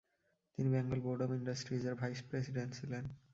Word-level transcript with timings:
তিনি 0.57 0.69
Bengal 0.69 0.99
board 1.05 1.19
of 1.21 1.31
ইন্ডাস্ট্রিজের 1.33 1.95
vice 1.95 2.19
president 2.29 2.71
ছিলেন। 2.79 3.03